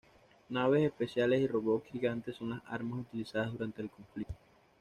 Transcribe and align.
Naves 0.49 0.81
espaciales 0.81 1.41
y 1.41 1.47
robots 1.47 1.85
gigantes 1.91 2.35
son 2.35 2.49
las 2.49 2.63
armas 2.65 3.01
utilizadas 3.01 3.51
durante 3.51 3.83
el 3.83 3.91
conflicto. 3.91 4.33